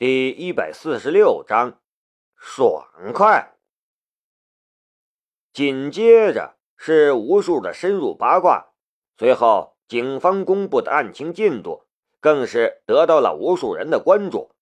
[0.00, 1.80] 第一百四十六章，
[2.36, 3.56] 爽快。
[5.52, 8.68] 紧接着是无数的深入八卦，
[9.16, 11.88] 随后警方公布的案情进度
[12.20, 14.52] 更是得到了无数人的关注。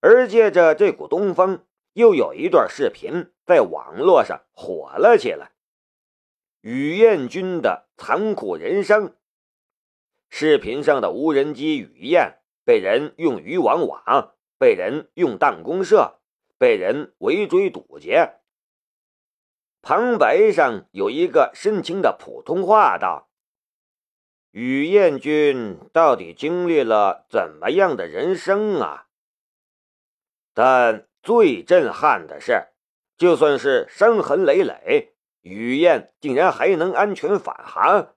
[0.00, 1.64] 而借着这股东风，
[1.94, 5.52] 又有一段视频在网络上火了起来。
[6.60, 9.16] 雨燕军的残酷人生。
[10.28, 12.34] 视频上的无人机雨燕。
[12.68, 16.18] 被人用渔网网，被人用弹弓射，
[16.58, 18.34] 被人围追堵截。
[19.80, 23.30] 旁白上有一个深情的普通话道
[24.52, 29.06] ：“雨燕军到底经历了怎么样的人生啊？”
[30.52, 32.66] 但最震撼的是，
[33.16, 38.14] 就算是伤痕累累，雨燕竟然还能安全返航。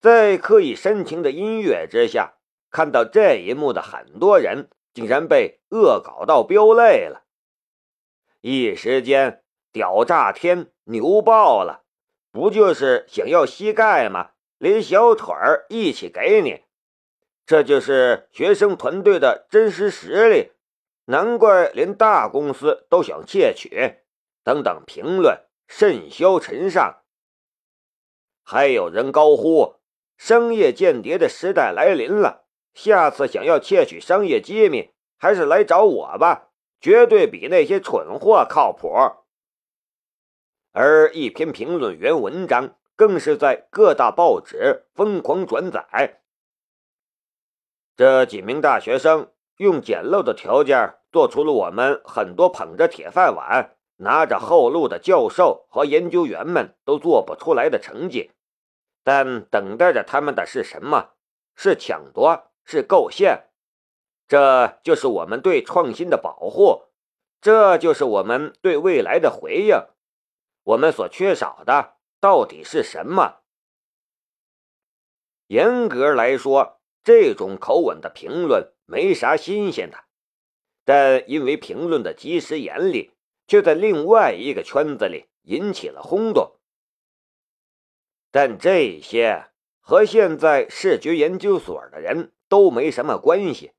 [0.00, 2.33] 在刻意煽情的音乐之下。
[2.74, 7.22] 看到这一幕的很多人竟然被恶搞到飙泪了，
[8.40, 11.84] 一时间屌炸天，牛爆了！
[12.32, 14.32] 不就是想要膝盖吗？
[14.58, 16.64] 连小腿儿一起给你，
[17.46, 20.50] 这就是学生团队的真实实力，
[21.04, 24.00] 难怪连大公司都想窃取。
[24.42, 27.02] 等等，评论甚嚣尘上，
[28.42, 29.76] 还有人高呼
[30.18, 32.42] ：“商业间谍的时代来临了！”
[32.74, 36.48] 下次想要窃取商业机密，还是来找我吧，
[36.80, 38.92] 绝对比那些蠢货靠谱。
[40.72, 46.20] 而一篇评论员文章更是在各大报纸疯狂转载。
[47.96, 58.32] 这几名大学生用简陋的条件做出了我们很多捧着铁饭碗、拿着后路的教授和研究员们都做不出来的成绩，
[59.04, 61.10] 但等待着他们的是什么？
[61.54, 62.50] 是抢夺。
[62.64, 63.50] 是构陷，
[64.26, 66.84] 这就是我们对创新的保护，
[67.40, 69.76] 这就是我们对未来的回应。
[70.62, 73.42] 我们所缺少的到底是什么？
[75.48, 80.04] 严格来说，这种口吻的评论没啥新鲜的，
[80.86, 83.12] 但因为评论的及时严厉，
[83.46, 86.56] 却在另外一个圈子里引起了轰动。
[88.30, 89.50] 但这些
[89.80, 92.32] 和现在视觉研究所的人。
[92.54, 93.72] 都没什么关系，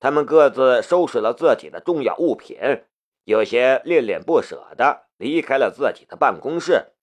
[0.00, 2.56] 他们各自收拾了自己的重要物品，
[3.24, 6.94] 有些恋恋不舍的离开了自己的办公室。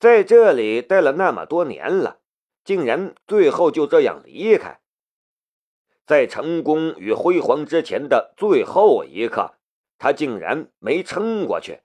[0.00, 2.18] 在这里待了那么多年了，
[2.64, 4.80] 竟然最后就这样离开，
[6.04, 9.54] 在成功与辉煌之前的最后一刻，
[9.96, 11.82] 他竟然没撑过去。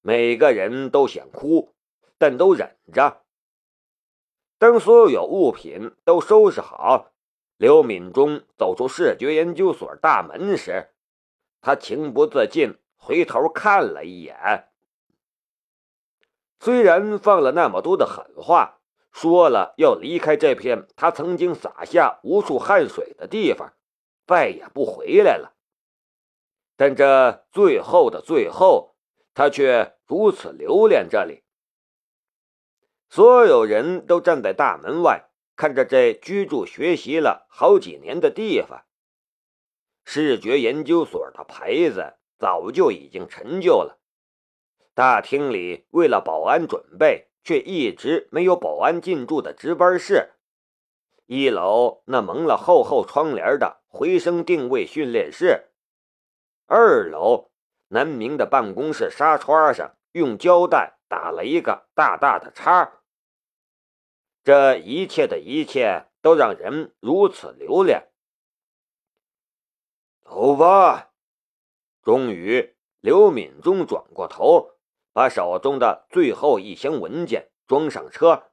[0.00, 1.74] 每个人都想哭，
[2.18, 3.23] 但都忍着。
[4.58, 7.12] 当所有物品都收拾好，
[7.56, 10.90] 刘敏忠走出视觉研究所大门时，
[11.60, 14.68] 他情不自禁回头看了一眼。
[16.60, 18.80] 虽然放了那么多的狠话，
[19.12, 23.74] 说了要离开这片他曾经洒下无数汗水的地方，
[24.26, 25.54] 再也不回来了，
[26.76, 28.96] 但这最后的最后，
[29.34, 31.43] 他却如此留恋这里。
[33.14, 38.86] 所有人都站在大门外，看着这居住学习了好几年的地方。
[40.04, 44.00] 视觉研究所的牌子早就已经陈旧了。
[44.94, 50.30] 大厅里为了保安准备，却一直没有保安进驻的值班室。
[51.26, 55.68] 一楼那蒙了厚厚窗帘的回声定位训练室。
[56.66, 57.52] 二楼
[57.90, 60.94] 南明的办公室纱窗上用胶带。
[61.06, 63.03] 打了一个大大的叉。
[64.44, 68.10] 这一切的一切都让人如此留恋。
[70.20, 71.12] 走吧。
[72.02, 74.72] 终于，刘敏忠转过头，
[75.14, 78.50] 把手中的最后一箱文件装上车。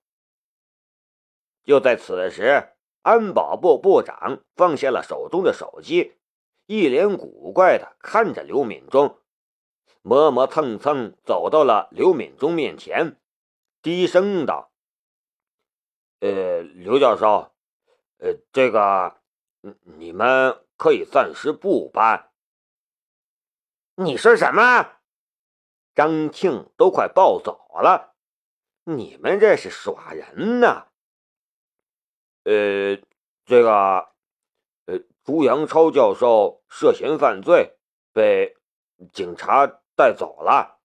[1.65, 2.69] 就在此时，
[3.01, 6.15] 安保部部长放下了手中的手机，
[6.67, 9.19] 一脸古怪的看着刘敏忠。
[10.01, 13.19] 磨磨蹭蹭走到了刘敏忠面前，
[13.81, 14.70] 低声道
[16.21, 17.51] ：“呃，刘教授，
[18.19, 19.17] 呃，这个，
[19.83, 22.31] 你们可以暂时不搬。”
[23.95, 24.99] 你说什么？
[25.93, 28.15] 张庆都快暴走了！
[28.85, 30.87] 你们这是耍人呢？
[32.45, 32.95] 呃，
[33.45, 34.07] 这个，
[34.85, 37.77] 呃，朱阳超教授涉嫌犯罪，
[38.13, 38.55] 被
[39.11, 39.77] 警察。
[39.93, 40.79] 带走了，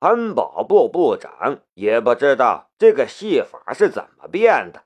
[0.00, 4.84] 安保部部长也不知道这个戏法是怎么变的，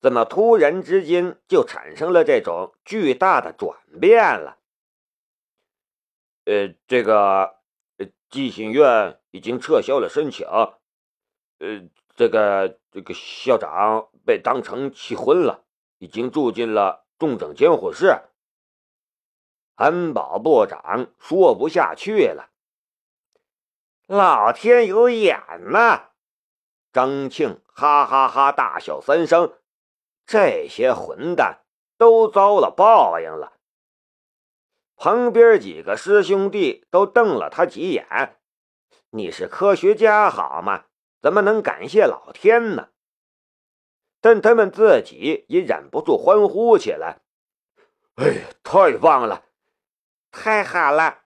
[0.00, 4.56] 怎么突然之间就产生了这种巨大的转变了？
[6.46, 7.56] 呃，这个，
[8.30, 10.46] 寄信院已经撤销了申请。
[10.48, 15.64] 呃，这个这个校长被当成气昏了，
[15.98, 18.22] 已经住进了重症监护室。
[19.74, 22.49] 安保部长说不下去了，
[24.12, 25.40] 老天有眼
[25.70, 26.08] 呐！
[26.92, 29.56] 张庆哈哈哈大笑三声，
[30.26, 31.60] 这些混蛋
[31.96, 33.52] 都遭了报应了。
[34.96, 38.40] 旁边几个师兄弟都瞪了他几眼，
[39.10, 40.86] 你是科学家好吗？
[41.22, 42.88] 怎么能感谢老天呢？
[44.20, 47.20] 但他们自己也忍不住欢呼起来
[48.18, 49.44] ：“哎呀，太棒了！”
[50.32, 51.18] 太好了！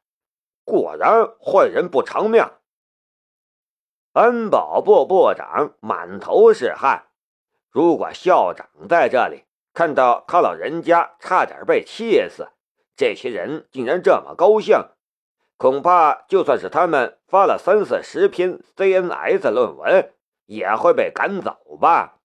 [0.64, 2.46] 果然坏人不偿命。
[4.14, 7.08] 安保部部长满头是汗。
[7.68, 12.52] 如果校长在这里，看到他老人家差点被气死，
[12.94, 14.78] 这些人竟然这么高兴，
[15.56, 20.14] 恐怕就算是他们发了三四十篇 CNS 论文，
[20.46, 22.20] 也会被赶走吧。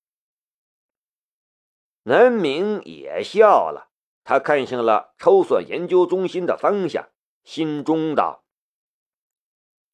[2.03, 3.89] 南明也笑了。
[4.23, 7.09] 他看向了抽算研究中心的方向，
[7.43, 8.43] 心中道：“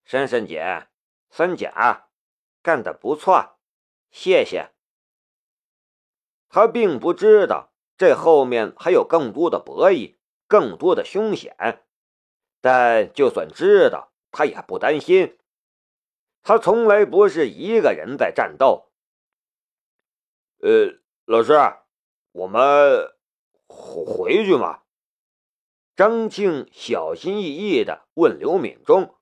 [0.04, 0.88] 珊珊姐，
[1.30, 2.10] 三甲
[2.62, 3.58] 干得不错，
[4.12, 4.72] 谢谢。”
[6.50, 10.16] 他并不知道这后面还有更多的博弈，
[10.48, 11.84] 更多的凶险，
[12.62, 15.38] 但就算知道，他也不担心。
[16.42, 18.92] 他从来不是一个人在战斗。
[20.62, 21.54] 呃，老师，
[22.32, 23.12] 我们。
[23.68, 24.84] 回去吗？
[25.96, 29.15] 张庆小心翼翼的问刘敏忠。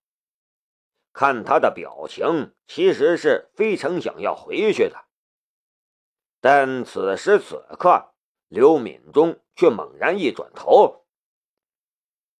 [1.13, 5.05] 看他的表情，其实是非常想要回去的。
[6.41, 8.13] 但此时此刻，
[8.47, 11.05] 刘敏忠却猛然一转头，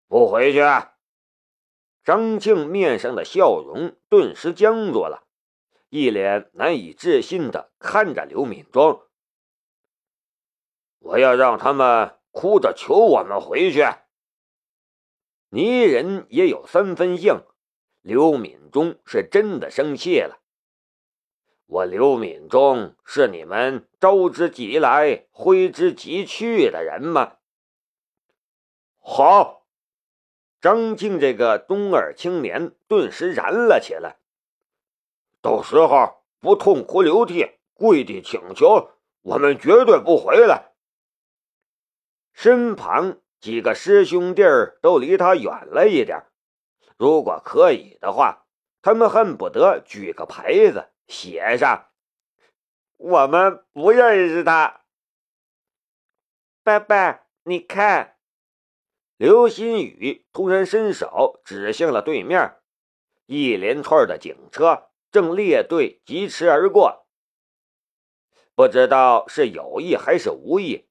[0.08, 0.60] 不回去。
[2.04, 5.26] 张庆面上的笑容顿时僵住了，
[5.88, 9.04] 一脸难以置信的看着刘敏忠。
[11.00, 13.86] 我要让他们哭着求我们回去。
[15.50, 17.42] 泥人也有三分硬，
[18.04, 20.40] 刘敏忠是真的生气了。
[21.66, 27.38] 我刘敏忠是你们招之即来挥之即去的人吗？
[29.00, 29.66] 好，
[30.60, 34.18] 张静这个中二青年顿时燃了起来。
[35.42, 38.92] 到时候不痛哭流涕，跪地请求，
[39.22, 40.74] 我们绝对不回来。
[42.34, 44.44] 身旁几个师兄弟
[44.82, 46.26] 都离他远了一点，
[46.98, 48.46] 如果可以的话，
[48.82, 51.90] 他们恨不得举个牌子写上
[52.98, 54.82] “我们不认识他”。
[56.64, 58.18] 爸爸，你看，
[59.18, 62.58] 刘新宇突然伸手指向了对面，
[63.26, 67.06] 一连串的警车正列队疾驰而过，
[68.56, 70.88] 不知道是有意还是无意。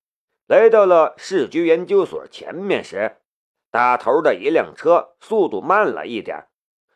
[0.46, 3.21] 来到了市局研究所前面时，
[3.72, 6.46] 打头的一辆车速度慢了一点。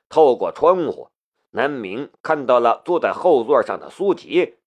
[0.09, 1.11] 透过窗户，
[1.51, 4.59] 南明看到了坐在后座上的苏吉。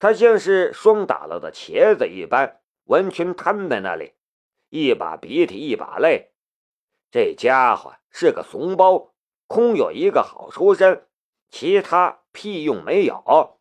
[0.00, 4.14] 他像是霜打了的茄子一般，完全瘫在那里，
[4.70, 6.32] 一把鼻涕一把泪。
[7.12, 9.12] 这家伙是个怂包，
[9.46, 11.06] 空有一个好出身，
[11.50, 13.60] 其他屁用没有。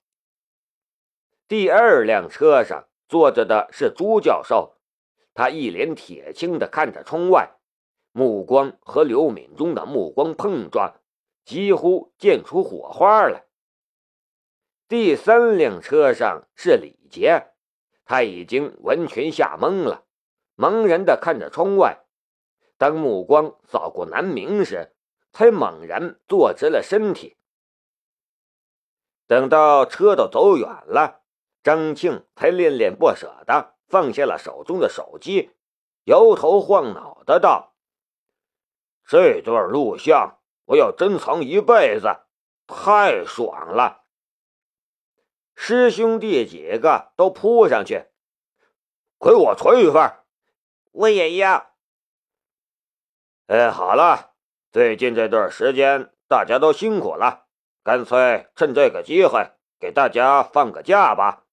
[1.48, 2.86] 第二辆车上。
[3.10, 4.76] 坐着的是朱教授，
[5.34, 7.52] 他一脸铁青的看着窗外，
[8.12, 11.00] 目光和刘敏中的目光碰撞，
[11.46, 13.46] 几乎溅出火花来。
[14.88, 17.52] 第三辆车上是李杰，
[18.06, 20.06] 他已经完全吓懵了，
[20.58, 22.06] 茫然的看着窗外。
[22.78, 24.94] 当目光扫过南明时，
[25.32, 27.38] 才猛然坐直了身体。
[29.28, 31.18] 等到车都走远了。
[31.62, 35.52] 张庆才恋恋不舍的放下了手中的手机，
[36.06, 37.74] 摇头晃脑的道
[39.06, 42.20] ：“这段录像我要珍藏一辈子，
[42.68, 44.04] 太爽了！”
[45.62, 48.06] 师兄弟几个都扑上去，
[49.20, 50.14] 给我传一份，
[50.92, 51.72] 我也要。
[53.48, 54.36] 哎，好了，
[54.72, 57.48] 最近这段时间大家都辛苦了，
[57.84, 61.46] 干脆趁这个机会给大家放个假吧。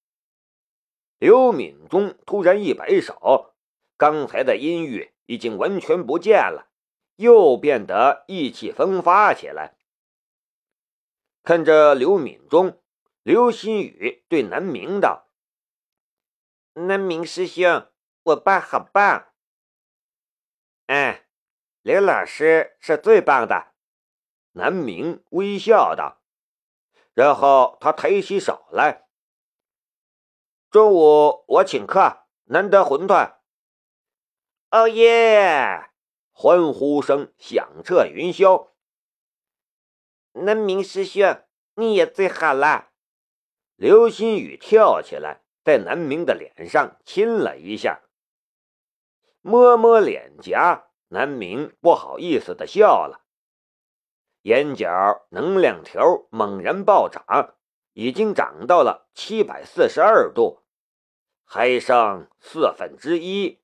[1.18, 3.54] 刘敏忠突然一摆手，
[3.96, 6.68] 刚才的阴郁已经完全不见了，
[7.16, 9.78] 又变得意气风发起来。
[11.42, 12.82] 看着刘敏忠，
[13.23, 15.28] 刘新宇对南明道
[16.75, 17.87] ：“南明师兄，
[18.25, 19.28] 我爸好棒。
[20.87, 21.25] 嗯，
[21.80, 23.73] 刘老师是最棒的。
[24.52, 26.20] 南明微笑道，
[27.14, 29.05] 然后他抬起手来。
[30.76, 33.37] 中午我请客，难得馄饨。
[34.71, 35.88] 哦耶！
[36.33, 38.73] 欢呼声响彻云霄。
[40.33, 41.40] 南明师兄，
[41.76, 42.90] 你也最好啦！
[43.76, 48.02] 刘新宇跳起来，在南明的脸上亲了一下，
[49.40, 50.90] 摸摸脸颊。
[51.09, 53.25] 南明不好意思的笑了。
[54.42, 57.25] 眼角能量条猛然暴涨，
[57.95, 60.64] 已经涨到了七百四十二度，
[61.47, 63.59] 还剩四分之一。